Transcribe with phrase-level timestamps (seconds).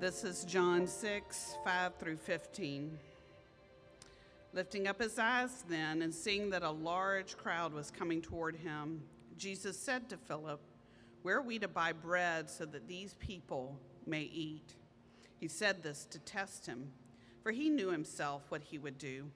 [0.00, 2.98] This is John 6, 5 through 15.
[4.54, 9.02] Lifting up his eyes then and seeing that a large crowd was coming toward him,
[9.36, 10.62] Jesus said to Philip,
[11.20, 14.72] Where are we to buy bread so that these people may eat?
[15.38, 16.92] He said this to test him,
[17.42, 19.26] for he knew himself what he would do.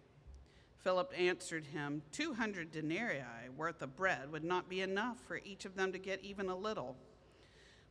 [0.79, 5.67] Philip answered him, Two hundred denarii worth of bread would not be enough for each
[5.67, 6.97] of them to get even a little.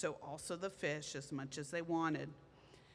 [0.00, 2.30] so also the fish as much as they wanted.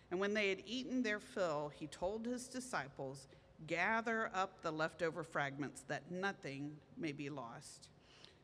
[0.09, 3.27] And when they had eaten their fill, he told his disciples,
[3.67, 7.89] Gather up the leftover fragments, that nothing may be lost.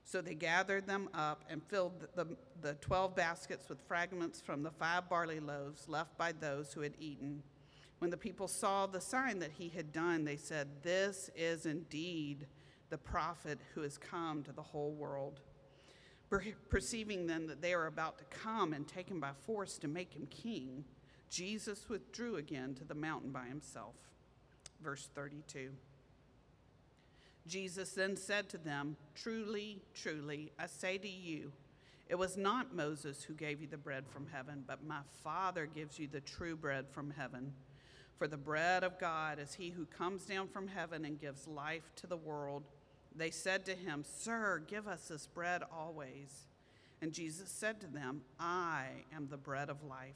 [0.04, 4.64] So they gathered them up and filled the, the, the, 12 baskets with fragments from
[4.64, 7.44] the five barley loaves left by those who had eaten.
[8.00, 12.48] When the people saw the sign that he had done, they said, This is indeed
[12.90, 15.40] the prophet who has come to the whole world.
[16.70, 20.14] Perceiving then that they are about to come and take him by force to make
[20.14, 20.86] him king,
[21.30, 23.96] Jesus withdrew again to the mountain by himself.
[24.82, 25.72] Verse 32.
[27.48, 31.52] Jesus then said to them, Truly, truly, I say to you,
[32.08, 35.98] it was not Moses who gave you the bread from heaven, but my Father gives
[35.98, 37.54] you the true bread from heaven.
[38.18, 41.90] For the bread of God is he who comes down from heaven and gives life
[41.96, 42.64] to the world.
[43.16, 46.48] They said to him, Sir, give us this bread always.
[47.02, 50.16] And Jesus said to them, I am the bread of life.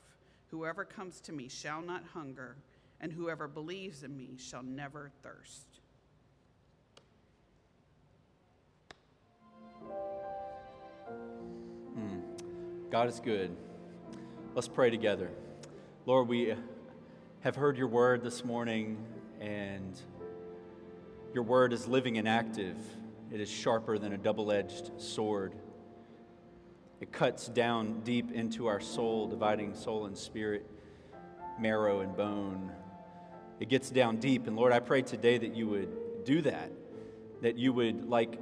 [0.51, 2.55] Whoever comes to me shall not hunger,
[3.01, 5.65] and whoever believes in me shall never thirst.
[11.95, 12.19] Hmm.
[12.91, 13.55] God is good.
[14.53, 15.31] Let's pray together.
[16.05, 16.53] Lord, we
[17.41, 18.97] have heard your word this morning,
[19.41, 19.99] and
[21.35, 22.77] your word is living and active.
[23.29, 25.53] It is sharper than a double edged sword.
[27.01, 30.65] It cuts down deep into our soul, dividing soul and spirit,
[31.59, 32.71] marrow and bone.
[33.59, 34.47] It gets down deep.
[34.47, 36.71] And Lord, I pray today that you would do that,
[37.41, 38.39] that you would, like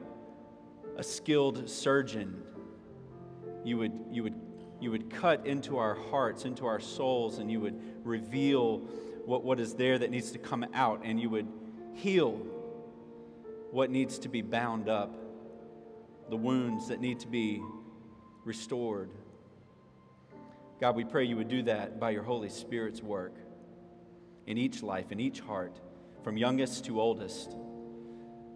[0.96, 2.44] a skilled surgeon,
[3.64, 4.36] you would, you would,
[4.80, 8.82] you would cut into our hearts, into our souls, and you would reveal
[9.26, 11.48] what, what is there that needs to come out, and you would
[11.96, 12.40] heal
[13.74, 15.16] what needs to be bound up,
[16.30, 17.60] the wounds that need to be
[18.46, 19.10] restored.
[20.80, 23.34] God, we pray you would do that by your Holy Spirit's work
[24.46, 25.80] in each life, in each heart,
[26.24, 27.56] from youngest to oldest,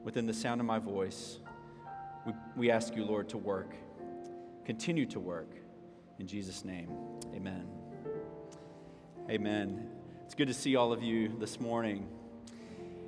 [0.03, 1.39] within the sound of my voice.
[2.25, 3.73] We, we ask you, Lord, to work
[4.67, 5.49] continue to work.
[6.19, 6.89] In Jesus' name,
[7.34, 7.66] amen.
[9.29, 9.88] Amen.
[10.25, 12.05] It's good to see all of you this morning.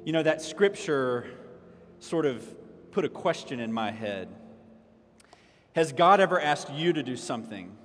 [0.05, 1.27] You know, that scripture
[1.99, 2.45] sort of
[2.91, 4.29] put a question in my head.
[5.73, 7.75] Has God ever asked you to do something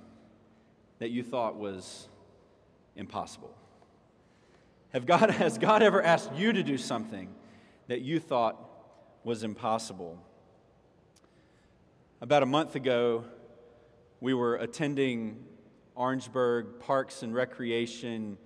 [0.99, 2.07] that you thought was
[2.95, 3.55] impossible?
[4.93, 7.33] Have God, has God ever asked you to do something
[7.87, 8.57] that you thought
[9.23, 10.17] was impossible?
[12.21, 13.25] About a month ago,
[14.21, 15.43] we were attending
[15.95, 18.37] Orangeburg Parks and Recreation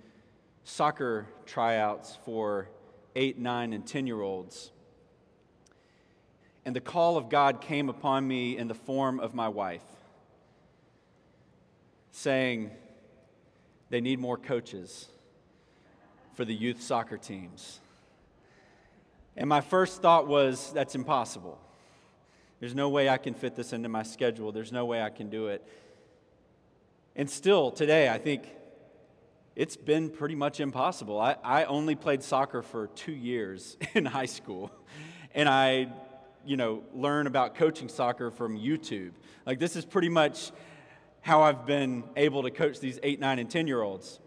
[0.63, 2.69] soccer tryouts for
[3.15, 4.71] eight, nine, and 10 year olds.
[6.65, 9.83] And the call of God came upon me in the form of my wife,
[12.11, 12.71] saying,
[13.89, 15.07] They need more coaches
[16.35, 17.79] for the youth soccer teams.
[19.35, 21.59] And my first thought was, That's impossible.
[22.59, 24.51] There's no way I can fit this into my schedule.
[24.51, 25.65] There's no way I can do it.
[27.15, 28.43] And still, today, I think
[29.55, 31.19] it's been pretty much impossible.
[31.19, 34.71] I, I only played soccer for two years in high school,
[35.33, 35.91] and I,
[36.45, 39.11] you know, learn about coaching soccer from YouTube.
[39.45, 40.51] Like, this is pretty much
[41.21, 44.19] how I've been able to coach these eight, nine, and 10 year olds.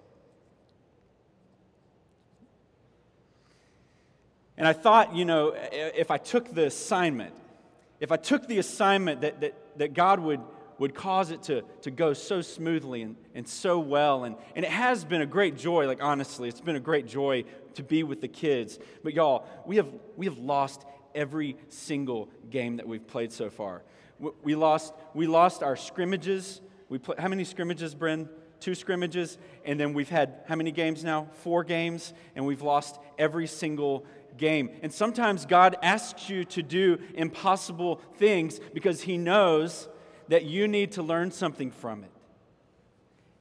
[4.56, 7.34] And I thought, you know, if I took the assignment
[8.02, 10.40] if I took the assignment that, that, that God would,
[10.78, 14.24] would cause it to, to go so smoothly and, and so well.
[14.24, 17.44] And, and it has been a great joy, like honestly, it's been a great joy
[17.74, 18.80] to be with the kids.
[19.04, 19.86] But y'all, we have,
[20.16, 23.82] we have lost every single game that we've played so far.
[24.42, 26.60] We, lost, we lost our scrimmages.
[26.88, 28.28] We play, how many scrimmages, Bryn?
[28.62, 31.28] two scrimmages, and then we've had how many games now?
[31.42, 34.06] Four games, and we've lost every single
[34.38, 34.70] game.
[34.82, 39.88] And sometimes God asks you to do impossible things because He knows
[40.28, 42.10] that you need to learn something from it.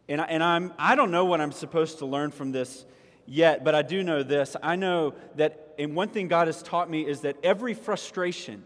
[0.10, 2.86] And, I, and I'm, I don't know what I'm supposed to learn from this
[3.26, 4.58] yet, but I do know this.
[4.62, 8.64] I know that, and one thing God has taught me is that every frustration,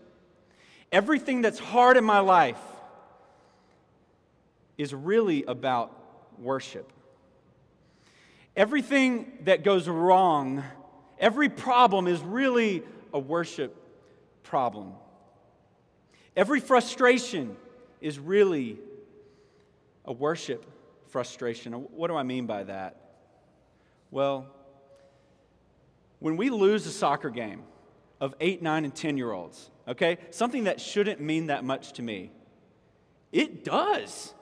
[0.92, 2.60] everything that's hard in my life,
[4.78, 5.98] is really about
[6.38, 6.92] worship.
[8.58, 10.62] Everything that goes wrong,
[11.18, 12.84] every problem is really
[13.14, 13.74] a worship
[14.44, 14.92] problem.
[16.36, 17.56] Every frustration
[18.02, 18.78] is really
[20.04, 20.66] a worship
[21.08, 21.72] frustration.
[21.72, 22.98] What do I mean by that?
[24.12, 24.48] Well,
[26.20, 27.64] when we lose a soccer game
[28.20, 32.02] of 8, 9, and 10 year olds, okay, something that shouldn't mean that much to
[32.02, 32.32] me,
[33.32, 34.34] it does.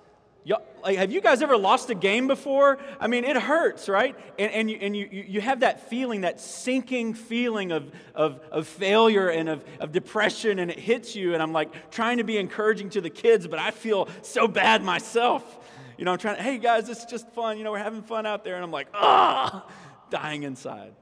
[0.83, 2.77] Like, have you guys ever lost a game before?
[2.99, 4.17] I mean, it hurts, right?
[4.37, 8.67] And, and, you, and you, you have that feeling, that sinking feeling of, of, of
[8.67, 11.33] failure and of, of depression, and it hits you.
[11.33, 14.83] And I'm like trying to be encouraging to the kids, but I feel so bad
[14.83, 15.59] myself.
[15.97, 17.57] You know, I'm trying, to, hey guys, it's just fun.
[17.57, 18.55] You know, we're having fun out there.
[18.55, 19.65] And I'm like, ah,
[20.09, 20.93] dying inside.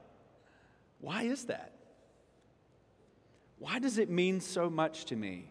[1.02, 1.72] Why is that?
[3.58, 5.50] Why does it mean so much to me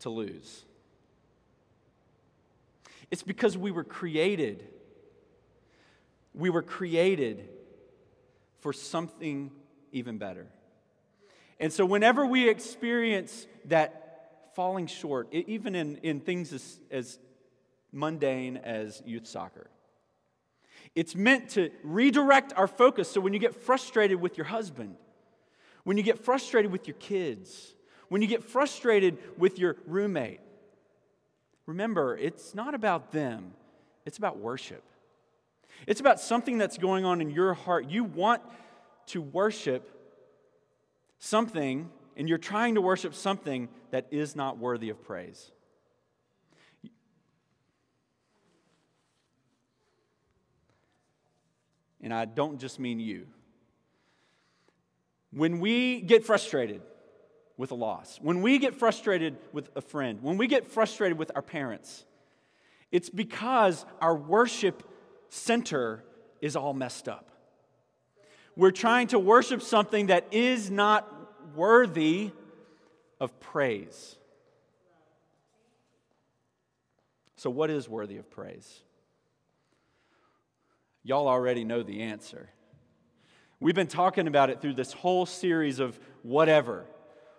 [0.00, 0.64] to lose?
[3.10, 4.66] It's because we were created.
[6.34, 7.48] We were created
[8.58, 9.52] for something
[9.92, 10.48] even better.
[11.60, 17.18] And so, whenever we experience that falling short, even in, in things as, as
[17.92, 19.70] mundane as youth soccer,
[20.98, 23.10] it's meant to redirect our focus.
[23.10, 24.96] So, when you get frustrated with your husband,
[25.84, 27.74] when you get frustrated with your kids,
[28.08, 30.40] when you get frustrated with your roommate,
[31.68, 33.52] Remember, it's not about them,
[34.06, 34.82] it's about worship.
[35.86, 37.90] It's about something that's going on in your heart.
[37.90, 38.40] You want
[39.08, 39.86] to worship
[41.18, 45.52] something, and you're trying to worship something that is not worthy of praise.
[52.00, 53.26] And I don't just mean you.
[55.30, 56.82] When we get frustrated,
[57.58, 61.32] with a loss, when we get frustrated with a friend, when we get frustrated with
[61.34, 62.06] our parents,
[62.92, 64.82] it's because our worship
[65.28, 66.04] center
[66.40, 67.30] is all messed up.
[68.56, 71.12] We're trying to worship something that is not
[71.54, 72.30] worthy
[73.20, 74.16] of praise.
[77.36, 78.82] So, what is worthy of praise?
[81.02, 82.50] Y'all already know the answer.
[83.60, 86.86] We've been talking about it through this whole series of whatever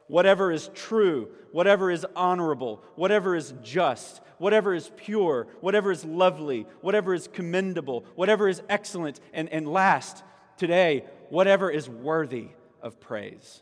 [0.09, 6.65] whatever is true, whatever is honorable, whatever is just, whatever is pure, whatever is lovely,
[6.81, 10.23] whatever is commendable, whatever is excellent, and, and last,
[10.57, 12.47] today, whatever is worthy
[12.81, 13.61] of praise.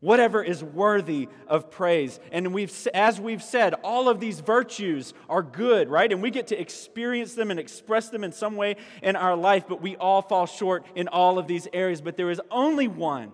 [0.00, 2.20] Whatever is worthy of praise.
[2.30, 6.12] And we've, as we've said, all of these virtues are good, right?
[6.12, 9.64] And we get to experience them and express them in some way in our life,
[9.66, 12.02] but we all fall short in all of these areas.
[12.02, 13.32] But there is only one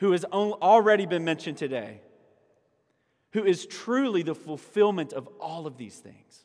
[0.00, 2.00] who has already been mentioned today,
[3.32, 6.44] who is truly the fulfillment of all of these things.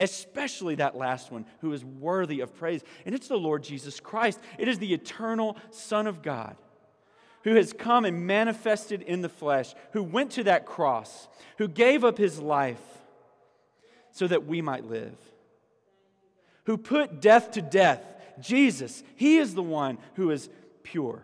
[0.00, 2.82] Especially that last one, who is worthy of praise.
[3.04, 4.40] And it's the Lord Jesus Christ.
[4.58, 6.56] It is the eternal Son of God
[7.46, 12.04] who has come and manifested in the flesh, who went to that cross, who gave
[12.04, 12.82] up his life
[14.10, 15.16] so that we might live,
[16.64, 18.02] who put death to death.
[18.40, 20.50] Jesus, he is the one who is
[20.82, 21.22] pure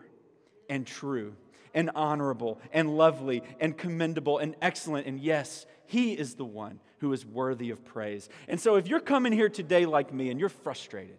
[0.69, 1.35] and true
[1.73, 5.07] and honorable and lovely and commendable and excellent.
[5.07, 8.29] And yes, He is the one who is worthy of praise.
[8.47, 11.17] And so if you're coming here today like me and you're frustrated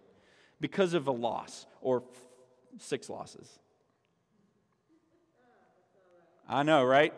[0.59, 2.01] because of a loss or
[2.79, 3.59] six losses,
[6.47, 7.13] I know, right?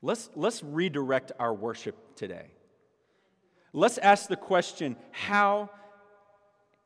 [0.00, 2.46] Let's, let's redirect our worship today.
[3.72, 5.70] Let's ask the question how,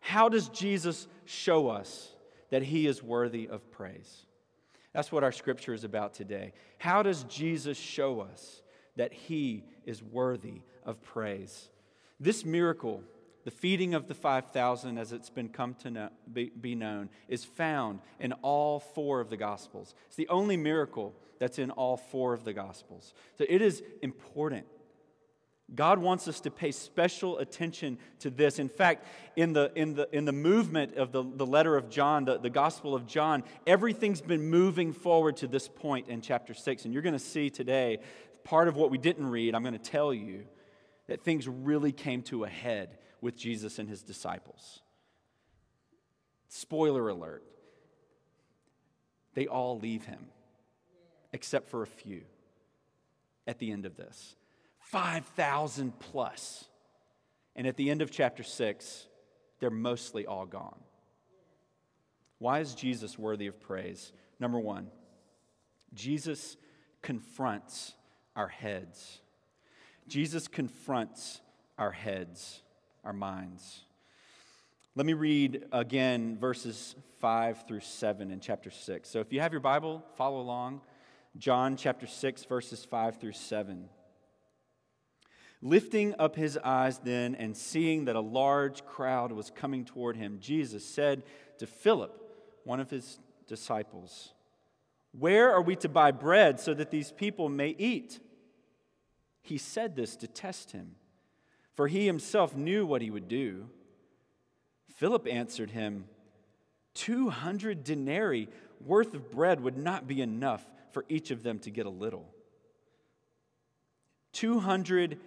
[0.01, 2.13] how does Jesus show us
[2.53, 4.27] that he is worthy of praise.
[4.93, 6.53] That's what our scripture is about today.
[6.77, 8.61] How does Jesus show us
[8.97, 11.71] that he is worthy of praise?
[12.21, 13.03] This miracle,
[13.45, 17.45] the feeding of the 5,000 as it's been come to know, be, be known, is
[17.45, 19.95] found in all four of the Gospels.
[20.07, 23.15] It's the only miracle that's in all four of the Gospels.
[23.37, 24.67] So it is important
[25.75, 28.59] God wants us to pay special attention to this.
[28.59, 29.07] In fact,
[29.37, 32.51] in the, in the, in the movement of the, the letter of John, the, the
[32.51, 36.85] Gospel of John, everything's been moving forward to this point in chapter 6.
[36.85, 38.01] And you're going to see today
[38.45, 40.45] part of what we didn't read, I'm going to tell you
[41.07, 44.83] that things really came to a head with Jesus and his disciples.
[46.49, 47.45] Spoiler alert
[49.35, 50.27] they all leave him,
[51.33, 52.23] except for a few
[53.47, 54.37] at the end of this
[54.81, 56.67] 5,000 plus.
[57.55, 59.07] And at the end of chapter 6,
[59.61, 60.79] they're mostly all gone.
[62.39, 64.13] Why is Jesus worthy of praise?
[64.41, 64.89] Number one,
[65.95, 66.57] Jesus
[67.03, 67.93] confronts
[68.35, 69.21] our heads.
[70.09, 71.41] Jesus confronts
[71.79, 72.63] our heads,
[73.05, 73.83] our minds.
[74.95, 79.09] Let me read again verses 5 through 7 in chapter 6.
[79.09, 80.83] So if you have your Bible, follow along.
[81.39, 83.89] John chapter 6, verses 5 through 7.
[85.63, 90.39] Lifting up his eyes then and seeing that a large crowd was coming toward him,
[90.41, 91.23] Jesus said
[91.59, 92.19] to Philip,
[92.65, 94.33] one of his disciples,
[95.19, 98.19] Where are we to buy bread so that these people may eat?
[99.41, 100.97] He said this to test him,
[101.75, 103.69] for he himself knew what he would do.
[104.97, 106.05] Philip answered him,
[106.95, 108.49] 200 denarii
[108.85, 112.29] worth of bread would not be enough for each of them to get a little.
[114.35, 115.19] 200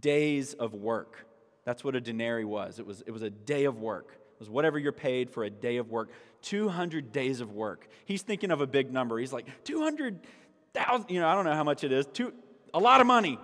[0.00, 1.26] days of work.
[1.64, 2.78] That's what a denarii was.
[2.78, 4.08] It was, it was a day of work.
[4.12, 6.10] It was whatever you're paid for a day of work.
[6.42, 7.88] 200 days of work.
[8.04, 9.18] He's thinking of a big number.
[9.18, 12.06] He's like, 200,000, you know, I don't know how much it is.
[12.06, 12.32] Two,
[12.72, 13.38] a lot of money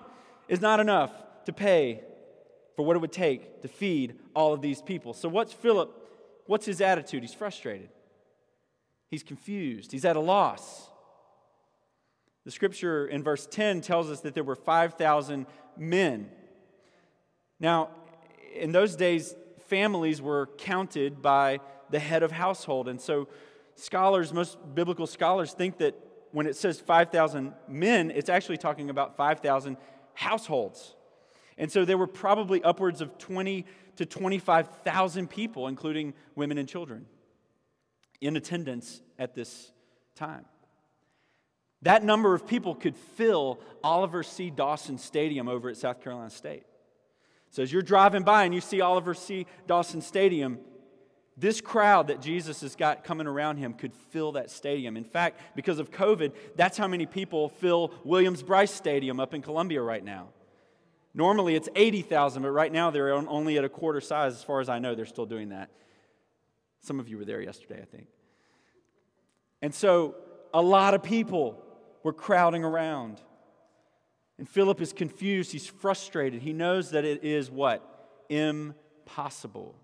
[0.48, 1.12] is not enough
[1.46, 2.02] to pay
[2.76, 5.12] for what it would take to feed all of these people.
[5.12, 5.90] So, what's Philip?
[6.46, 7.22] What's his attitude?
[7.22, 7.88] He's frustrated.
[9.10, 9.92] He's confused.
[9.92, 10.88] He's at a loss.
[12.44, 15.46] The scripture in verse 10 tells us that there were 5,000
[15.76, 16.28] men.
[17.60, 17.90] Now,
[18.54, 19.34] in those days,
[19.68, 22.88] families were counted by the head of household.
[22.88, 23.28] And so,
[23.76, 25.94] scholars, most biblical scholars, think that
[26.32, 29.76] when it says 5,000 men, it's actually talking about 5,000
[30.14, 30.96] households.
[31.62, 33.64] And so there were probably upwards of 20
[33.94, 37.06] to 25,000 people, including women and children,
[38.20, 39.70] in attendance at this
[40.16, 40.44] time.
[41.82, 44.50] That number of people could fill Oliver C.
[44.50, 46.64] Dawson Stadium over at South Carolina State.
[47.50, 49.46] So as you're driving by and you see Oliver C.
[49.68, 50.58] Dawson Stadium,
[51.36, 54.96] this crowd that Jesus has got coming around him could fill that stadium.
[54.96, 59.42] In fact, because of COVID, that's how many people fill Williams Brice Stadium up in
[59.42, 60.30] Columbia right now.
[61.14, 64.34] Normally it's 80,000, but right now they're only at a quarter size.
[64.34, 65.70] As far as I know, they're still doing that.
[66.80, 68.06] Some of you were there yesterday, I think.
[69.60, 70.16] And so
[70.52, 71.62] a lot of people
[72.02, 73.20] were crowding around.
[74.38, 75.52] And Philip is confused.
[75.52, 76.42] He's frustrated.
[76.42, 77.86] He knows that it is what?
[78.28, 79.76] Impossible.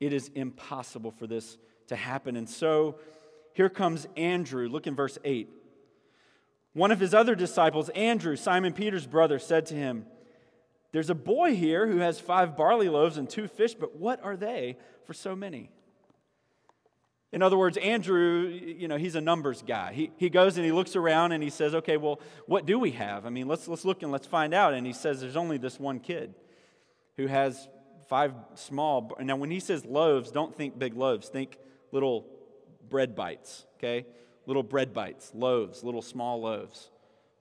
[0.00, 2.36] It is impossible for this to happen.
[2.36, 2.96] And so
[3.52, 4.68] here comes Andrew.
[4.68, 5.48] Look in verse 8.
[6.72, 10.06] One of his other disciples, Andrew, Simon Peter's brother, said to him,
[10.92, 14.36] There's a boy here who has five barley loaves and two fish, but what are
[14.36, 15.70] they for so many?
[17.32, 19.94] In other words, Andrew, you know, he's a numbers guy.
[19.94, 22.90] He, he goes and he looks around and he says, okay, well, what do we
[22.90, 23.24] have?
[23.24, 24.74] I mean, let's, let's look and let's find out.
[24.74, 26.34] And he says, there's only this one kid
[27.16, 27.68] who has
[28.10, 29.16] five small.
[29.18, 31.56] Now, when he says loaves, don't think big loaves, think
[31.90, 32.26] little
[32.90, 34.04] bread bites, okay?
[34.46, 36.90] little bread bites, loaves, little small loaves.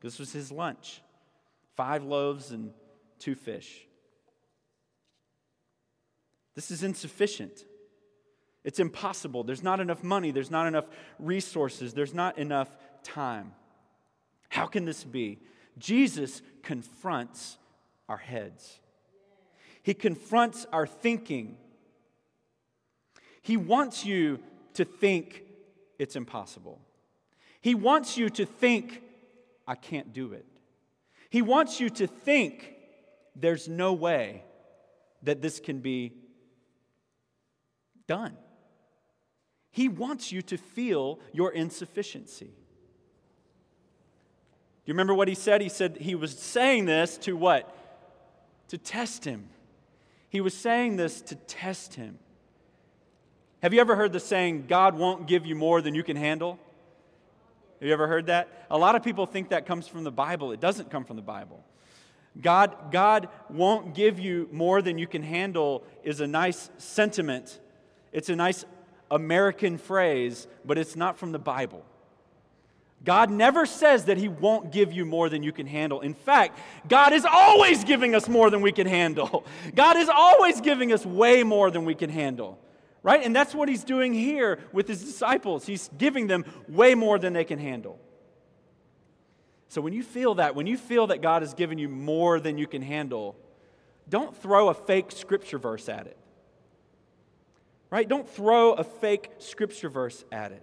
[0.02, 1.02] This was his lunch
[1.78, 2.72] five loaves and
[3.22, 3.86] two fish.
[6.56, 7.64] This is insufficient.
[8.64, 9.44] It's impossible.
[9.44, 10.86] There's not enough money, there's not enough
[11.18, 12.70] resources, there's not enough
[13.04, 13.54] time.
[14.50, 15.40] How can this be?
[15.78, 17.58] Jesus confronts
[18.10, 18.80] our heads,
[19.84, 21.58] He confronts our thinking.
[23.44, 24.40] He wants you
[24.76, 25.44] to think
[25.98, 26.80] it's impossible.
[27.60, 29.02] He wants you to think,
[29.68, 30.46] I can't do it.
[31.32, 32.76] He wants you to think,
[33.36, 34.44] there's no way
[35.24, 36.14] that this can be
[38.08, 38.36] done.
[39.72, 42.46] He wants you to feel your insufficiency.
[42.46, 42.52] Do
[44.86, 45.62] you remember what he said?
[45.62, 47.74] He said he was saying this to what?
[48.70, 49.48] To test him.
[50.30, 52.18] He was saying this to test him.
[53.62, 56.60] Have you ever heard the saying, God won't give you more than you can handle?
[57.80, 58.66] Have you ever heard that?
[58.72, 60.52] A lot of people think that comes from the Bible.
[60.52, 61.64] It doesn't come from the Bible.
[62.40, 67.60] God, God won't give you more than you can handle is a nice sentiment.
[68.12, 68.64] It's a nice
[69.10, 71.86] American phrase, but it's not from the Bible.
[73.04, 76.02] God never says that He won't give you more than you can handle.
[76.02, 79.46] In fact, God is always giving us more than we can handle.
[79.76, 82.60] God is always giving us way more than we can handle
[83.04, 83.24] right?
[83.24, 85.66] And that's what he's doing here with his disciples.
[85.66, 88.00] He's giving them way more than they can handle.
[89.72, 92.58] So when you feel that, when you feel that God has given you more than
[92.58, 93.38] you can handle,
[94.10, 96.18] don't throw a fake scripture verse at it.
[97.90, 98.06] Right?
[98.06, 100.62] Don't throw a fake scripture verse at it.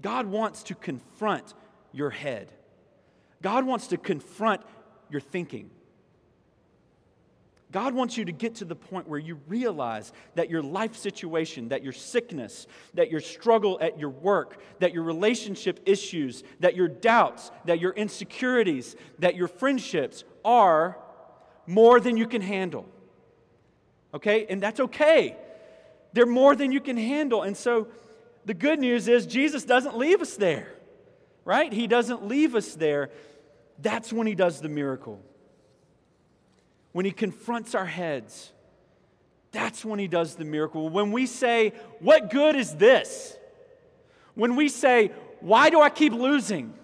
[0.00, 1.54] God wants to confront
[1.90, 2.52] your head.
[3.42, 4.60] God wants to confront
[5.10, 5.68] your thinking.
[7.70, 11.68] God wants you to get to the point where you realize that your life situation,
[11.68, 16.88] that your sickness, that your struggle at your work, that your relationship issues, that your
[16.88, 20.96] doubts, that your insecurities, that your friendships are
[21.66, 22.86] more than you can handle.
[24.14, 24.46] Okay?
[24.48, 25.36] And that's okay.
[26.14, 27.42] They're more than you can handle.
[27.42, 27.88] And so
[28.46, 30.72] the good news is Jesus doesn't leave us there,
[31.44, 31.70] right?
[31.70, 33.10] He doesn't leave us there.
[33.78, 35.22] That's when he does the miracle
[36.92, 38.52] when he confronts our heads,
[39.52, 40.88] that's when he does the miracle.
[40.88, 43.36] When we say, What good is this?
[44.34, 46.74] When we say, Why do I keep losing?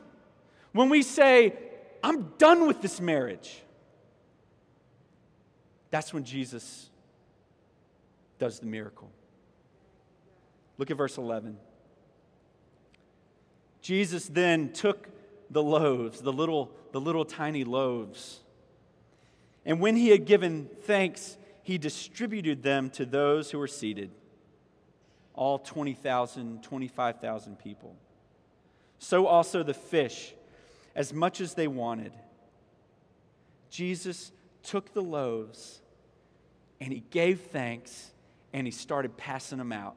[0.73, 1.55] When we say,
[2.03, 3.63] I'm done with this marriage,
[5.91, 6.91] that's when Jesus
[8.39, 9.11] does the miracle.
[10.77, 11.57] Look at verse 11.
[13.81, 15.09] Jesus then took
[15.51, 18.41] the loaves, the little, the little tiny loaves
[19.65, 24.11] and when he had given thanks, he distributed them to those who were seated,
[25.35, 27.97] all 20,000, 25,000 people.
[28.99, 30.35] So also the fish,
[30.95, 32.13] as much as they wanted.
[33.71, 34.31] Jesus
[34.63, 35.81] took the loaves
[36.81, 38.13] and he gave thanks
[38.53, 39.97] and he started passing them out.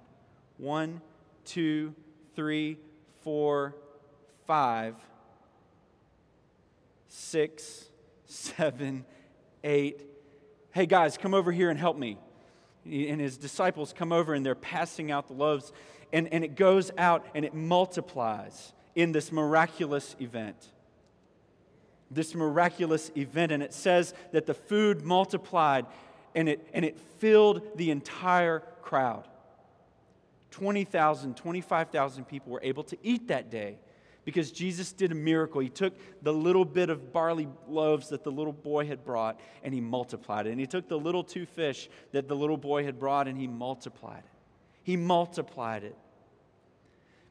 [0.57, 1.01] One,
[1.45, 1.93] two,
[2.35, 2.79] three,
[3.21, 3.75] four,
[4.45, 4.95] five,
[7.07, 7.85] six,
[8.25, 9.05] seven,
[9.67, 10.01] 8,
[10.71, 12.17] hey guys, come over here and help me.
[12.85, 15.73] And his disciples come over and they're passing out the loaves,
[16.13, 20.55] and, and it goes out and it multiplies in this miraculous event.
[22.09, 25.85] This miraculous event, and it says that the food multiplied
[26.33, 29.27] and it, and it filled the entire crowd.
[30.51, 33.79] 20,000, 25,000 people were able to eat that day
[34.27, 35.61] because Jesus did a miracle.
[35.61, 39.73] He took the little bit of barley loaves that the little boy had brought and
[39.73, 40.49] he multiplied it.
[40.49, 43.47] And he took the little two fish that the little boy had brought and he
[43.47, 44.31] multiplied it.
[44.83, 45.95] He multiplied it.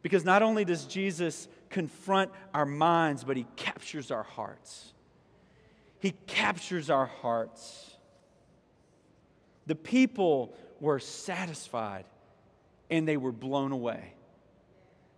[0.00, 4.94] Because not only does Jesus confront our minds, but he captures our hearts.
[5.98, 7.94] He captures our hearts.
[9.66, 12.06] The people were satisfied
[12.88, 14.14] and they were blown away.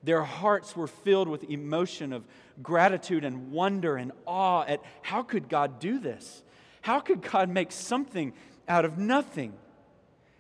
[0.08, 2.24] Their hearts were filled with emotion of
[2.62, 6.42] gratitude and wonder and awe at how could God do this?
[6.80, 8.32] How could God make something
[8.66, 9.52] out of nothing?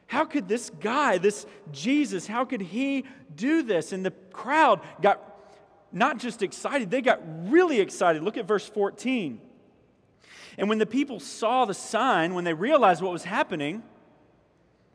[0.06, 3.04] How could this guy, this Jesus, how could he
[3.36, 3.92] do this?
[3.92, 5.20] And the crowd got
[5.92, 8.22] not just excited, they got really excited.
[8.22, 9.38] Look at verse 14.
[10.56, 13.82] And when the people saw the sign, when they realized what was happening,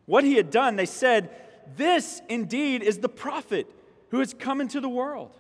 [0.07, 1.29] what he had done, they said,
[1.77, 3.67] This indeed is the prophet
[4.13, 5.31] who has come into the world.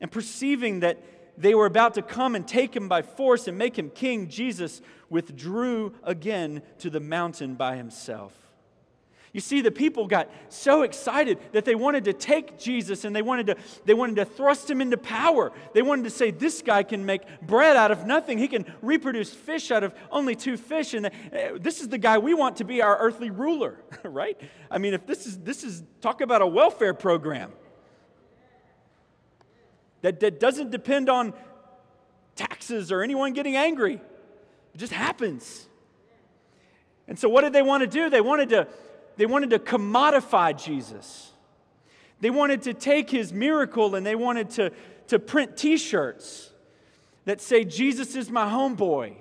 [0.00, 1.00] And perceiving that
[1.38, 4.82] they were about to come and take him by force and make him king, Jesus
[5.08, 8.32] withdrew again to the mountain by himself.
[9.36, 13.20] You see, the people got so excited that they wanted to take Jesus and they
[13.20, 15.52] wanted to, they wanted to thrust him into power.
[15.74, 18.38] They wanted to say, This guy can make bread out of nothing.
[18.38, 20.94] He can reproduce fish out of only two fish.
[20.94, 21.10] And uh,
[21.60, 24.40] this is the guy we want to be our earthly ruler, right?
[24.70, 27.52] I mean, if this is, this is talk about a welfare program
[30.00, 31.34] that, that doesn't depend on
[32.36, 34.00] taxes or anyone getting angry,
[34.72, 35.68] it just happens.
[37.06, 38.08] And so, what did they want to do?
[38.08, 38.66] They wanted to
[39.16, 41.32] they wanted to commodify Jesus.
[42.20, 44.72] They wanted to take his miracle and they wanted to,
[45.08, 46.50] to print t shirts
[47.24, 49.14] that say, Jesus is my homeboy.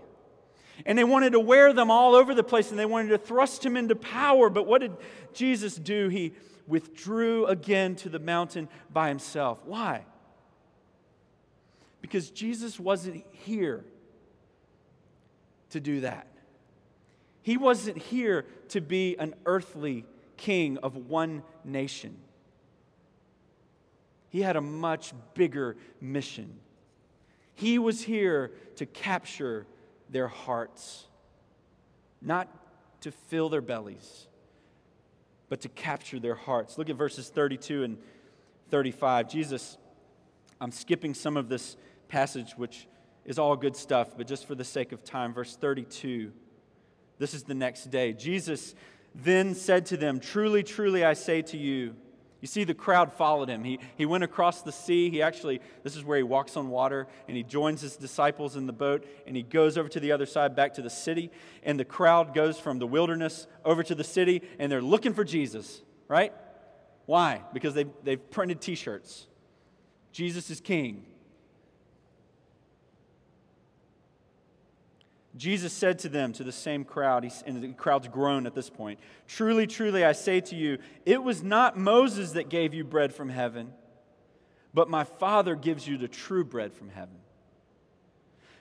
[0.86, 3.66] And they wanted to wear them all over the place and they wanted to thrust
[3.66, 4.50] him into power.
[4.50, 4.92] But what did
[5.34, 6.10] Jesus do?
[6.10, 6.34] He
[6.68, 9.60] withdrew again to the mountain by himself.
[9.66, 10.06] Why?
[12.02, 13.86] Because Jesus wasn't here
[15.72, 16.28] to do that.
[17.46, 20.04] He wasn't here to be an earthly
[20.36, 22.18] king of one nation.
[24.30, 26.58] He had a much bigger mission.
[27.54, 29.68] He was here to capture
[30.10, 31.06] their hearts,
[32.20, 32.48] not
[33.02, 34.26] to fill their bellies,
[35.48, 36.80] but to capture their hearts.
[36.80, 37.98] Look at verses 32 and
[38.72, 39.30] 35.
[39.30, 39.78] Jesus,
[40.60, 41.78] I'm skipping some of this
[42.08, 42.88] passage, which
[43.24, 46.32] is all good stuff, but just for the sake of time, verse 32.
[47.18, 48.14] This is the next day.
[48.14, 48.76] Jesus
[49.14, 51.96] then said to them, Truly, truly, I say to you,
[52.42, 53.64] You see, the crowd followed him.
[53.64, 55.10] He, he went across the sea.
[55.10, 58.68] He actually, this is where he walks on water, and he joins his disciples in
[58.68, 61.32] the boat, and he goes over to the other side, back to the city.
[61.64, 65.24] And the crowd goes from the wilderness over to the city, and they're looking for
[65.24, 66.34] Jesus, right?
[67.06, 67.42] Why?
[67.54, 69.28] Because they, they've printed t shirts.
[70.12, 71.06] Jesus is king.
[75.36, 79.00] Jesus said to them, to the same crowd, and the crowd's grown at this point
[79.28, 83.30] Truly, truly, I say to you, it was not Moses that gave you bread from
[83.30, 83.74] heaven,
[84.74, 87.18] but my Father gives you the true bread from heaven.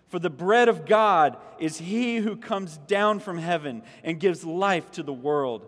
[0.09, 4.91] For the bread of God is he who comes down from heaven and gives life
[4.93, 5.67] to the world.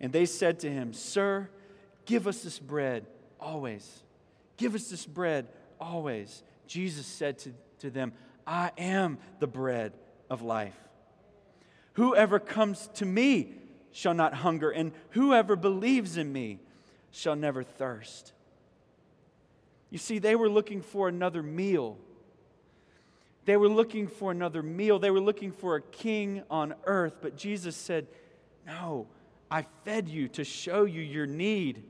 [0.00, 1.50] And they said to him, Sir,
[2.06, 3.04] give us this bread
[3.38, 4.02] always.
[4.56, 5.48] Give us this bread
[5.80, 6.42] always.
[6.66, 8.12] Jesus said to, to them,
[8.48, 9.92] I am the bread
[10.30, 10.74] of life.
[11.92, 13.52] Whoever comes to me
[13.92, 16.58] shall not hunger, and whoever believes in me
[17.10, 18.32] shall never thirst.
[19.90, 21.98] You see, they were looking for another meal.
[23.44, 24.98] They were looking for another meal.
[24.98, 27.16] They were looking for a king on earth.
[27.20, 28.06] But Jesus said,
[28.66, 29.08] No,
[29.50, 31.82] I fed you to show you your need,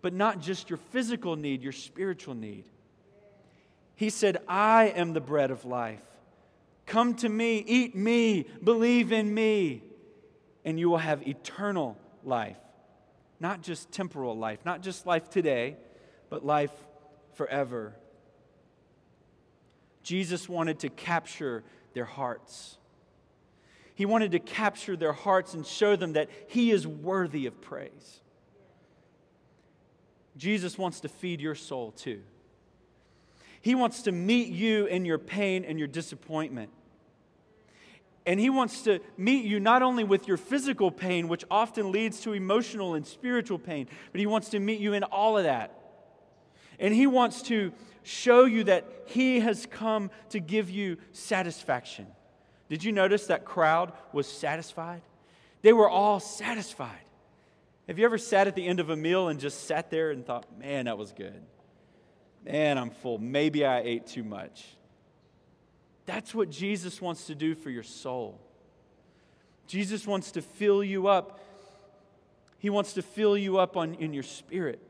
[0.00, 2.64] but not just your physical need, your spiritual need.
[3.96, 6.02] He said, I am the bread of life.
[6.84, 9.82] Come to me, eat me, believe in me,
[10.64, 12.58] and you will have eternal life.
[13.40, 15.76] Not just temporal life, not just life today,
[16.30, 16.72] but life
[17.34, 17.96] forever.
[20.02, 22.78] Jesus wanted to capture their hearts.
[23.94, 28.20] He wanted to capture their hearts and show them that He is worthy of praise.
[30.36, 32.22] Jesus wants to feed your soul too.
[33.66, 36.70] He wants to meet you in your pain and your disappointment.
[38.24, 42.20] And He wants to meet you not only with your physical pain, which often leads
[42.20, 45.76] to emotional and spiritual pain, but He wants to meet you in all of that.
[46.78, 47.72] And He wants to
[48.04, 52.06] show you that He has come to give you satisfaction.
[52.68, 55.02] Did you notice that crowd was satisfied?
[55.62, 57.02] They were all satisfied.
[57.88, 60.24] Have you ever sat at the end of a meal and just sat there and
[60.24, 61.42] thought, man, that was good?
[62.46, 63.18] Man, I'm full.
[63.18, 64.64] Maybe I ate too much.
[66.06, 68.40] That's what Jesus wants to do for your soul.
[69.66, 71.40] Jesus wants to fill you up.
[72.58, 74.80] He wants to fill you up on, in your spirit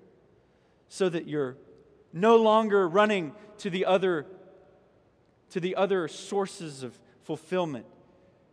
[0.89, 1.57] so that you're
[2.13, 4.27] no longer running to the other
[5.49, 7.87] to the other sources of fulfillment.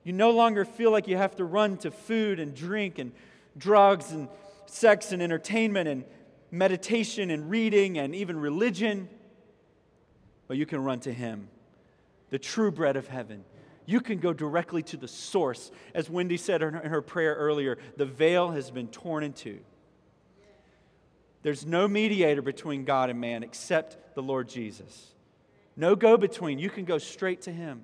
[0.04, 3.12] You no longer feel like you have to run to food and drink and
[3.58, 4.30] drugs and
[4.68, 6.06] sex and entertainment and
[6.54, 9.10] meditation and reading and even religion,
[10.48, 11.50] but you can run to Him,
[12.30, 13.44] the true bread of heaven.
[13.88, 15.72] You can go directly to the source.
[15.96, 19.60] As Wendy said in her prayer earlier, the veil has been torn in two.
[21.42, 25.12] There's no mediator between God and man except the Lord Jesus.
[25.76, 26.60] No go between.
[26.60, 27.82] You can go straight to Him.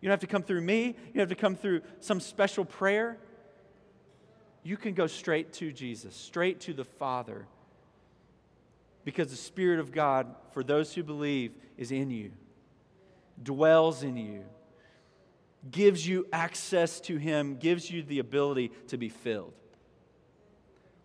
[0.00, 2.64] You don't have to come through me, you don't have to come through some special
[2.64, 3.16] prayer.
[4.64, 7.46] You can go straight to Jesus, straight to the Father
[9.08, 12.30] because the Spirit of God, for those who believe, is in you,
[13.42, 14.44] dwells in you,
[15.70, 19.54] gives you access to Him, gives you the ability to be filled.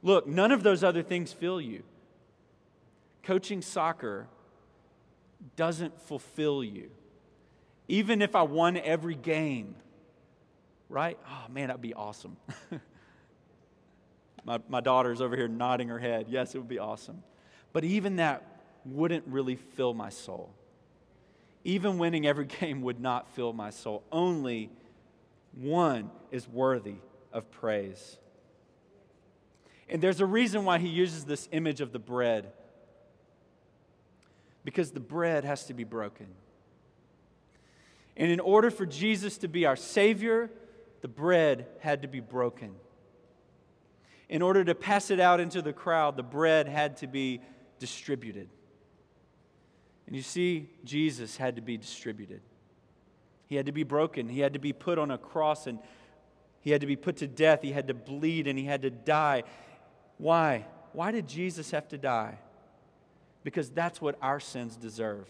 [0.01, 1.83] Look, none of those other things fill you.
[3.23, 4.27] Coaching soccer
[5.55, 6.91] doesn't fulfill you.
[7.87, 9.75] Even if I won every game,
[10.89, 11.17] right?
[11.25, 12.35] Oh man, that'd be awesome.
[14.43, 16.25] my, my daughter's over here nodding her head.
[16.27, 17.23] Yes, it would be awesome.
[17.73, 18.45] But even that
[18.85, 20.53] wouldn't really fill my soul.
[21.63, 24.03] Even winning every game would not fill my soul.
[24.11, 24.69] Only
[25.53, 26.95] one is worthy
[27.31, 28.17] of praise.
[29.89, 32.51] And there's a reason why he uses this image of the bread.
[34.63, 36.27] Because the bread has to be broken.
[38.15, 40.49] And in order for Jesus to be our Savior,
[41.01, 42.75] the bread had to be broken.
[44.29, 47.41] In order to pass it out into the crowd, the bread had to be
[47.83, 48.47] distributed.
[50.07, 52.39] And you see, Jesus had to be distributed.
[53.47, 54.29] He had to be broken.
[54.29, 55.79] He had to be put on a cross and
[56.61, 57.61] he had to be put to death.
[57.61, 59.43] He had to bleed and he had to die.
[60.17, 60.65] Why?
[60.93, 62.37] Why did Jesus have to die?
[63.43, 65.29] Because that's what our sins deserve.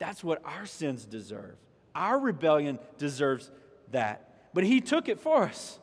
[0.00, 1.54] That's what our sins deserve.
[1.94, 3.52] Our rebellion deserves
[3.92, 4.48] that.
[4.52, 5.78] But he took it for us.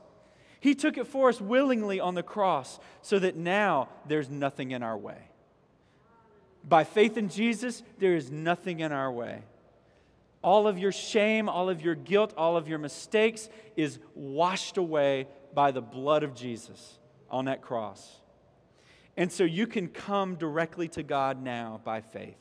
[0.59, 4.83] He took it for us willingly on the cross so that now there's nothing in
[4.83, 5.26] our way.
[6.67, 9.43] By faith in Jesus, there is nothing in our way.
[10.41, 15.27] All of your shame, all of your guilt, all of your mistakes is washed away
[15.53, 16.99] by the blood of Jesus
[17.29, 18.19] on that cross.
[19.15, 22.37] And so you can come directly to God now by faith.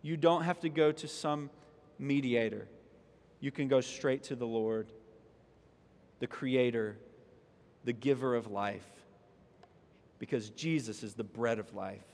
[0.00, 1.50] You don't have to go to some
[1.98, 2.68] mediator.
[3.40, 4.88] You can go straight to the Lord,
[6.20, 6.96] the Creator,
[7.84, 8.88] the giver of life,
[10.18, 12.04] because Jesus is the bread of life.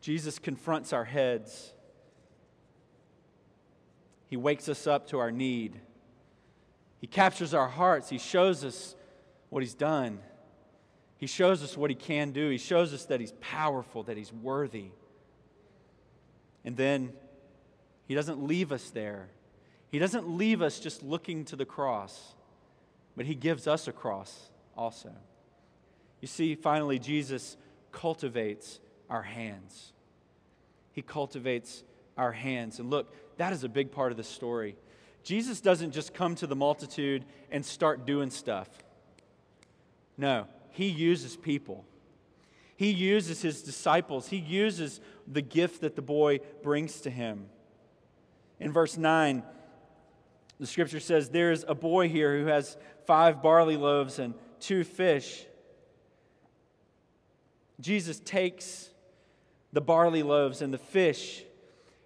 [0.00, 1.72] Jesus confronts our heads.
[4.28, 5.80] He wakes us up to our need.
[7.00, 8.08] He captures our hearts.
[8.08, 8.94] He shows us
[9.48, 10.20] what He's done.
[11.18, 12.48] He shows us what He can do.
[12.48, 14.90] He shows us that He's powerful, that He's worthy.
[16.64, 17.12] And then
[18.06, 19.28] He doesn't leave us there.
[19.90, 22.34] He doesn't leave us just looking to the cross,
[23.16, 25.10] but He gives us a cross also.
[26.20, 27.56] You see, finally, Jesus
[27.92, 28.78] cultivates
[29.10, 29.92] our hands.
[30.92, 31.82] He cultivates
[32.16, 32.78] our hands.
[32.78, 34.76] And look, that is a big part of the story.
[35.22, 38.68] Jesus doesn't just come to the multitude and start doing stuff.
[40.16, 41.84] No, he uses people.
[42.76, 44.28] He uses his disciples.
[44.28, 47.46] He uses the gift that the boy brings to him.
[48.58, 49.42] In verse 9,
[50.58, 55.44] the scripture says, There's a boy here who has five barley loaves and two fish.
[57.80, 58.90] Jesus takes
[59.72, 61.44] the barley loaves and the fish.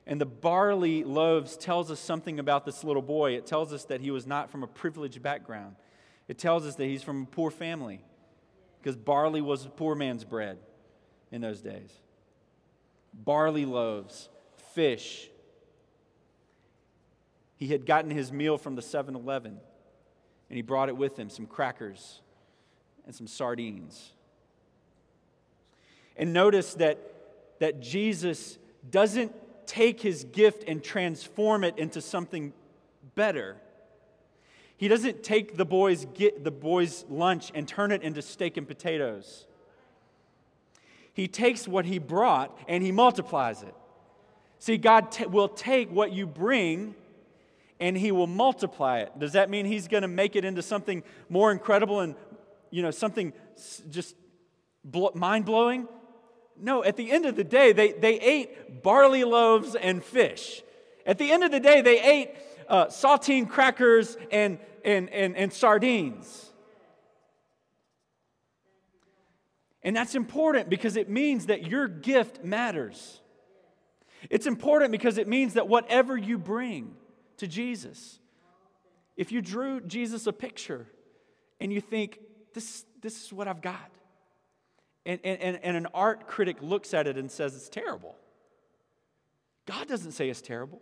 [0.07, 3.33] And the barley loaves tells us something about this little boy.
[3.33, 5.77] It tells us that he was not from a privileged background.
[6.29, 8.00] It tells us that he's from a poor family
[8.81, 10.59] because barley was a poor man's bread
[11.33, 11.90] in those days.
[13.14, 14.29] Barley loaves,
[14.74, 15.29] fish.
[17.57, 19.59] He had gotten his meal from the 7 Eleven
[20.50, 22.20] and he brought it with him some crackers
[23.07, 24.12] and some sardines.
[26.16, 27.13] And notice that
[27.59, 28.59] that Jesus
[28.90, 29.33] doesn't
[29.67, 32.53] take his gift and transform it into something
[33.14, 33.57] better.
[34.77, 38.67] He doesn't take the boy's, get, the boy's lunch and turn it into steak and
[38.67, 39.47] potatoes.
[41.12, 43.75] He takes what he brought and he multiplies it.
[44.59, 46.95] See, God t- will take what you bring
[47.79, 49.19] and he will multiply it.
[49.19, 52.14] Does that mean he's going to make it into something more incredible and,
[52.71, 53.33] you know, something
[53.90, 54.17] just
[55.14, 55.87] mind blowing?
[56.61, 60.62] No, at the end of the day, they, they ate barley loaves and fish.
[61.05, 62.31] At the end of the day, they ate
[62.69, 66.53] uh, saltine crackers and, and, and, and sardines.
[69.83, 73.21] And that's important because it means that your gift matters.
[74.31, 76.95] It's important because it means that whatever you bring
[77.37, 78.19] to Jesus,
[79.17, 80.87] if you drew Jesus a picture
[81.61, 82.19] and you think,
[82.55, 83.90] this, this is what I've got,
[85.07, 88.17] and, and, and an art critic looks at it and says it's terrible.
[89.67, 90.81] God doesn't say it's terrible.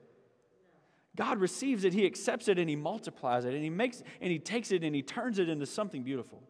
[1.16, 4.38] God receives it, He accepts it, and He multiplies it, and He makes and He
[4.38, 6.42] takes it and He turns it into something beautiful.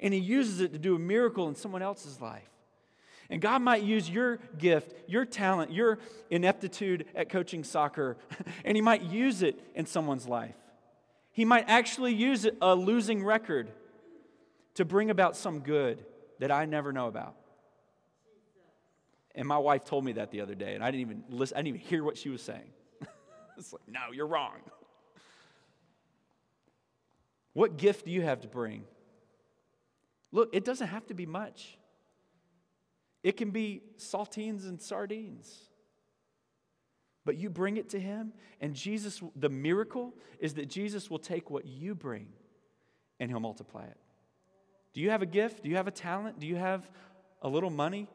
[0.00, 2.48] And He uses it to do a miracle in someone else's life.
[3.30, 5.98] And God might use your gift, your talent, your
[6.30, 8.16] ineptitude at coaching soccer,
[8.64, 10.56] and He might use it in someone's life.
[11.32, 13.70] He might actually use a losing record
[14.74, 16.04] to bring about some good
[16.38, 17.36] that I never know about.
[19.34, 21.60] And my wife told me that the other day, and I didn't even listen, I
[21.60, 22.70] didn't even hear what she was saying.
[23.56, 24.56] it's like, no, you're wrong.
[27.52, 28.84] What gift do you have to bring?
[30.32, 31.78] Look, it doesn't have to be much.
[33.22, 35.68] It can be saltines and sardines.
[37.24, 41.50] But you bring it to him, and Jesus, the miracle is that Jesus will take
[41.50, 42.28] what you bring
[43.20, 43.98] and he'll multiply it.
[44.94, 45.62] Do you have a gift?
[45.62, 46.40] Do you have a talent?
[46.40, 46.88] Do you have
[47.42, 48.08] a little money?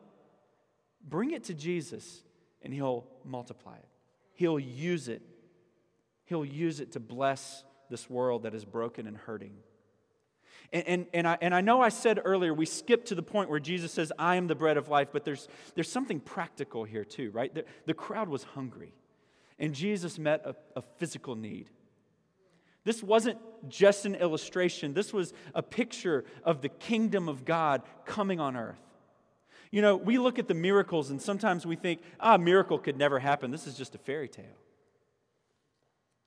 [1.08, 2.24] Bring it to Jesus
[2.62, 3.88] and He'll multiply it.
[4.34, 5.22] He'll use it.
[6.26, 9.54] He'll use it to bless this world that is broken and hurting.
[10.72, 13.50] And, and, and, I, and I know I said earlier, we skipped to the point
[13.50, 17.06] where Jesus says, I am the bread of life, but there's, there's something practical here
[17.06, 17.54] too, right?
[17.54, 18.94] The, the crowd was hungry,
[19.60, 21.70] and Jesus met a, a physical need.
[22.84, 23.38] This wasn't
[23.70, 28.80] just an illustration, this was a picture of the kingdom of God coming on earth.
[29.72, 32.98] You know, we look at the miracles and sometimes we think, ah, a miracle could
[32.98, 33.50] never happen.
[33.50, 34.46] This is just a fairy tale.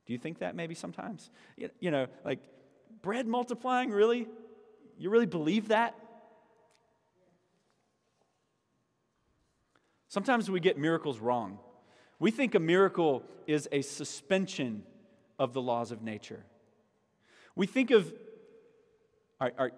[0.06, 1.30] Do you think that maybe sometimes?
[1.78, 2.40] You know, like
[3.02, 4.26] bread multiplying, really?
[4.98, 5.94] You really believe that?
[10.08, 11.58] Sometimes we get miracles wrong.
[12.18, 14.84] We think a miracle is a suspension
[15.38, 16.44] of the laws of nature.
[17.54, 18.12] We think of,
[19.40, 19.72] right,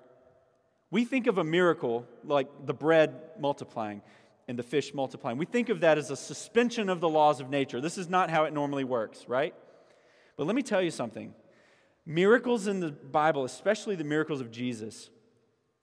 [0.91, 4.03] we think of a miracle like the bread multiplying
[4.49, 5.37] and the fish multiplying.
[5.37, 7.81] We think of that as a suspension of the laws of nature.
[7.81, 9.55] This is not how it normally works, right?
[10.37, 11.35] But let me tell you something.
[12.07, 15.11] Miracles in the Bible, especially the miracles of Jesus,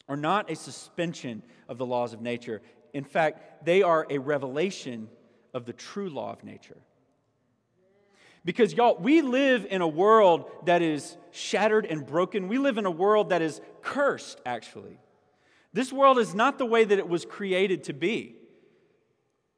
[0.09, 2.61] are not a suspension of the laws of nature.
[2.93, 5.09] In fact, they are a revelation
[5.53, 6.77] of the true law of nature.
[8.45, 12.47] Because, y'all, we live in a world that is shattered and broken.
[12.47, 14.99] We live in a world that is cursed, actually.
[15.73, 18.35] This world is not the way that it was created to be.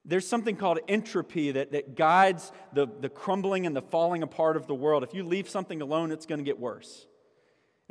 [0.06, 4.66] There's something called entropy that, that guides the, the crumbling and the falling apart of
[4.66, 5.04] the world.
[5.04, 7.06] If you leave something alone, it's going to get worse.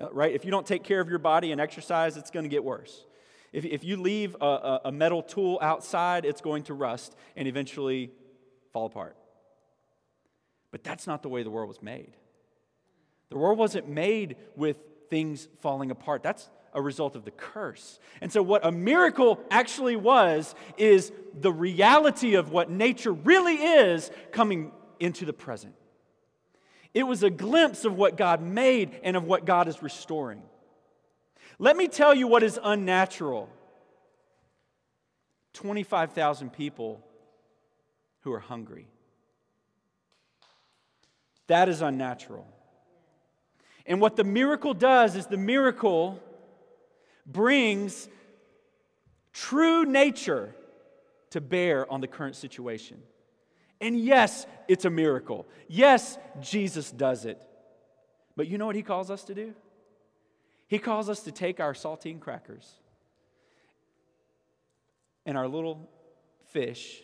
[0.00, 0.34] Uh, right?
[0.34, 3.04] If you don't take care of your body and exercise, it's going to get worse.
[3.52, 8.10] If, if you leave a, a metal tool outside, it's going to rust and eventually
[8.72, 9.14] fall apart.
[10.76, 12.12] But that's not the way the world was made.
[13.30, 14.76] The world wasn't made with
[15.08, 16.22] things falling apart.
[16.22, 17.98] That's a result of the curse.
[18.20, 24.10] And so, what a miracle actually was, is the reality of what nature really is
[24.32, 25.74] coming into the present.
[26.92, 30.42] It was a glimpse of what God made and of what God is restoring.
[31.58, 33.48] Let me tell you what is unnatural
[35.54, 37.02] 25,000 people
[38.20, 38.88] who are hungry.
[41.46, 42.46] That is unnatural.
[43.86, 46.20] And what the miracle does is the miracle
[47.24, 48.08] brings
[49.32, 50.54] true nature
[51.30, 53.02] to bear on the current situation.
[53.80, 55.46] And yes, it's a miracle.
[55.68, 57.40] Yes, Jesus does it.
[58.36, 59.54] But you know what he calls us to do?
[60.68, 62.68] He calls us to take our saltine crackers
[65.24, 65.88] and our little
[66.50, 67.02] fish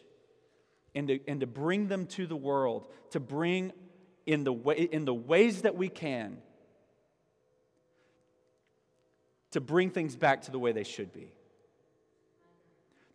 [0.94, 3.72] and to, and to bring them to the world, to bring
[4.26, 6.38] in the, way, in the ways that we can
[9.52, 11.32] to bring things back to the way they should be.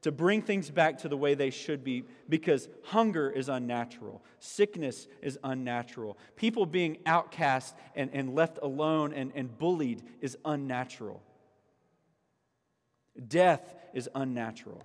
[0.04, 5.08] To bring things back to the way they should be because hunger is unnatural, sickness
[5.22, 11.22] is unnatural, people being outcast and, and left alone and, and bullied is unnatural,
[13.28, 14.84] death is unnatural.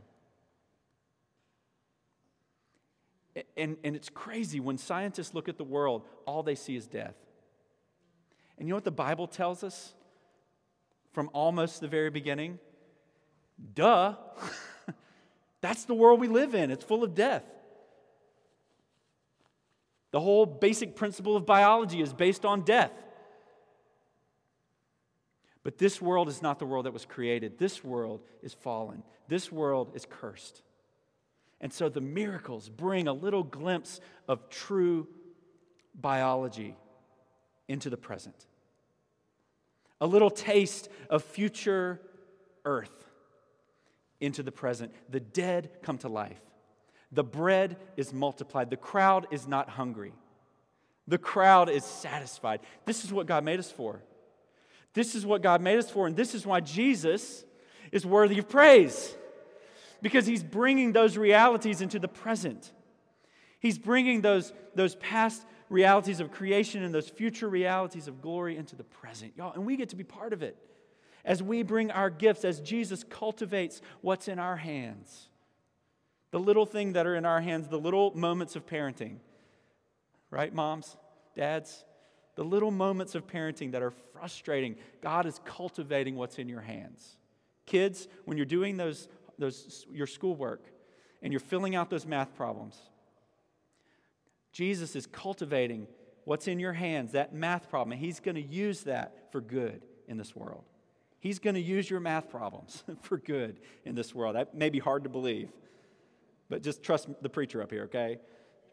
[3.57, 7.15] And, and it's crazy when scientists look at the world, all they see is death.
[8.59, 9.95] And you know what the Bible tells us?
[11.13, 12.59] from almost the very beginning?
[13.75, 14.17] Duh.
[15.61, 16.71] That's the world we live in.
[16.71, 17.45] It's full of death.
[20.11, 22.93] The whole basic principle of biology is based on death.
[25.63, 27.59] But this world is not the world that was created.
[27.59, 29.05] This world is fallen.
[29.29, 30.63] This world is cursed.
[31.63, 35.09] And so the miracles bring a little glimpse of true
[35.95, 36.77] biology
[37.69, 38.47] into the present
[40.03, 42.01] a little taste of future
[42.65, 43.07] earth
[44.21, 44.93] into the present.
[45.09, 46.41] The dead come to life.
[47.13, 48.69] The bread is multiplied.
[48.69, 50.13] The crowd is not hungry.
[51.07, 52.61] The crowd is satisfied.
[52.85, 54.03] This is what God made us for.
[54.93, 56.09] This is what God made us for.
[56.09, 57.45] And this is why Jesus
[57.93, 59.17] is worthy of praise
[60.03, 62.73] because he's bringing those realities into the present.
[63.61, 68.77] He's bringing those, those past realities of creation and those future realities of glory into
[68.77, 69.33] the present.
[69.37, 70.57] Y'all, and we get to be part of it
[71.25, 75.29] as we bring our gifts, as Jesus cultivates what's in our hands.
[76.33, 79.19] The little thing that are in our hands, the little moments of parenting.
[80.31, 80.97] Right, moms,
[81.37, 81.85] dads?
[82.35, 84.77] The little moments of parenting that are frustrating.
[85.03, 87.19] God is cultivating what's in your hands.
[87.67, 90.65] Kids, when you're doing those, those your schoolwork
[91.23, 92.79] and you're filling out those math problems,
[94.53, 95.87] Jesus is cultivating
[96.25, 99.83] what's in your hands, that math problem, and He's going to use that for good
[100.09, 100.65] in this world.
[101.21, 104.37] He's going to use your math problems for good in this world.
[104.37, 105.51] That may be hard to believe,
[106.49, 108.19] but just trust the preacher up here, okay?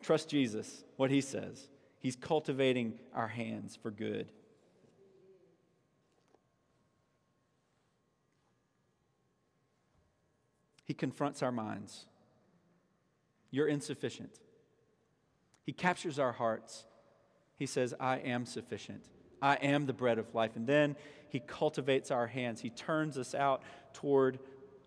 [0.02, 1.70] Trust Jesus, what He says.
[2.00, 4.32] He's cultivating our hands for good.
[10.90, 12.08] He confronts our minds.
[13.52, 14.40] You're insufficient.
[15.64, 16.86] He captures our hearts.
[17.58, 19.04] He says, I am sufficient.
[19.40, 20.56] I am the bread of life.
[20.56, 20.96] And then
[21.30, 22.62] he cultivates our hands.
[22.62, 23.62] He turns us out
[23.94, 24.40] toward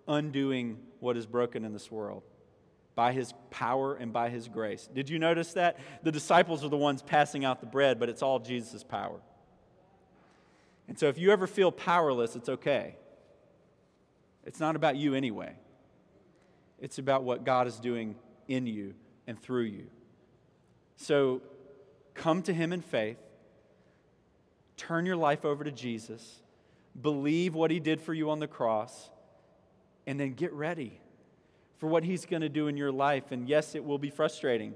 [0.09, 2.25] undoing what is broken in this world
[2.97, 4.89] by his power and by his grace.
[4.93, 5.79] Did you notice that?
[6.03, 9.21] The disciples are the ones passing out the bread, but it's all Jesus' power.
[10.89, 12.97] And so if you ever feel powerless, it's okay.
[14.45, 15.55] It's not about you anyway,
[16.83, 18.17] it's about what God is doing
[18.49, 18.95] in you
[19.27, 19.87] and through you.
[20.97, 21.41] So
[22.13, 23.19] come to Him in faith,
[24.77, 26.43] turn your life over to Jesus,
[27.01, 29.11] believe what He did for you on the cross,
[30.07, 31.01] and then get ready
[31.79, 33.31] for what He's going to do in your life.
[33.31, 34.75] And yes, it will be frustrating.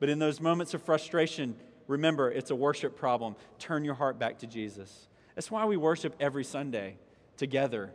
[0.00, 1.54] But in those moments of frustration,
[1.86, 3.36] remember it's a worship problem.
[3.60, 5.06] Turn your heart back to Jesus.
[5.36, 6.96] That's why we worship every Sunday
[7.36, 7.92] together.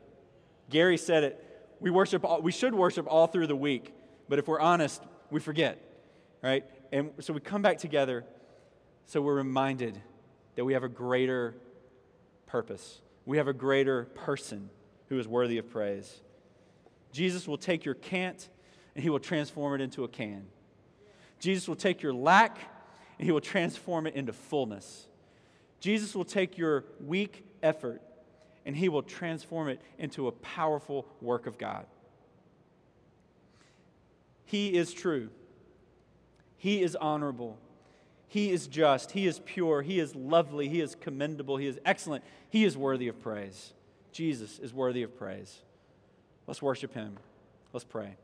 [0.69, 1.45] Gary said it.
[1.79, 3.93] We worship all, we should worship all through the week,
[4.27, 5.01] but if we're honest,
[5.31, 5.81] we forget,
[6.41, 6.65] right?
[6.91, 8.25] And so we come back together
[9.05, 9.99] so we're reminded
[10.55, 11.55] that we have a greater
[12.45, 13.01] purpose.
[13.25, 14.69] We have a greater person
[15.07, 16.21] who is worthy of praise.
[17.11, 18.47] Jesus will take your can't
[18.95, 20.45] and he will transform it into a can.
[21.39, 22.57] Jesus will take your lack
[23.17, 25.07] and he will transform it into fullness.
[25.79, 28.01] Jesus will take your weak effort
[28.65, 31.85] and he will transform it into a powerful work of God.
[34.45, 35.29] He is true.
[36.57, 37.57] He is honorable.
[38.27, 39.11] He is just.
[39.11, 39.81] He is pure.
[39.81, 40.67] He is lovely.
[40.69, 41.57] He is commendable.
[41.57, 42.23] He is excellent.
[42.49, 43.73] He is worthy of praise.
[44.11, 45.59] Jesus is worthy of praise.
[46.47, 47.17] Let's worship him.
[47.73, 48.15] Let's pray.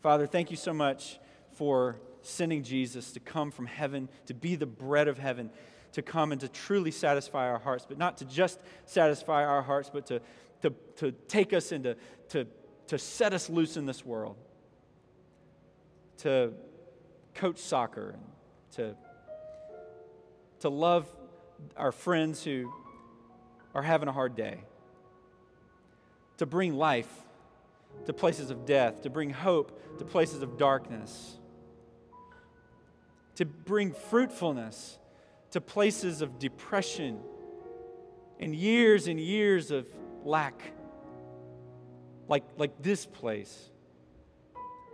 [0.00, 1.18] Father, thank you so much
[1.54, 5.50] for sending Jesus to come from heaven, to be the bread of heaven,
[5.94, 9.90] to come and to truly satisfy our hearts, but not to just satisfy our hearts,
[9.92, 10.20] but to,
[10.60, 11.96] to, to take us and to,
[12.28, 12.46] to,
[12.88, 14.36] to set us loose in this world,
[16.18, 16.52] to
[17.34, 18.22] coach soccer, and
[18.72, 18.96] to,
[20.60, 21.06] to love
[21.76, 22.72] our friends who
[23.72, 24.58] are having a hard day,
[26.38, 27.22] to bring life
[28.06, 31.38] to places of death, to bring hope to places of darkness,
[33.36, 34.98] to bring fruitfulness
[35.54, 37.16] to places of depression
[38.40, 39.86] and years and years of
[40.24, 40.60] lack,
[42.26, 43.70] like, like this place.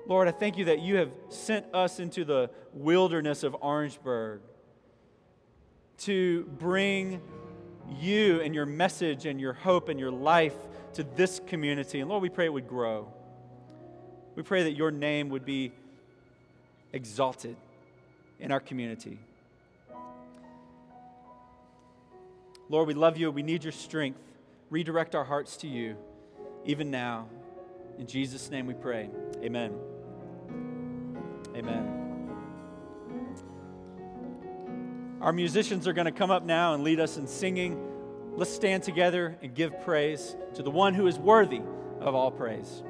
[0.06, 4.42] Lord, I thank you that you have sent us into the wilderness of Orangeburg
[6.00, 7.22] to bring
[7.98, 10.56] you and your message and your hope and your life
[10.92, 12.00] to this community.
[12.00, 13.10] And Lord, we pray it would grow.
[14.34, 15.72] We pray that your name would be
[16.92, 17.56] exalted
[18.38, 19.20] in our community.
[22.70, 23.32] Lord, we love you.
[23.32, 24.20] We need your strength.
[24.70, 25.96] Redirect our hearts to you,
[26.64, 27.26] even now.
[27.98, 29.10] In Jesus' name we pray.
[29.42, 29.74] Amen.
[31.56, 31.96] Amen.
[35.20, 37.76] Our musicians are going to come up now and lead us in singing.
[38.36, 41.62] Let's stand together and give praise to the one who is worthy
[41.98, 42.84] of all praise.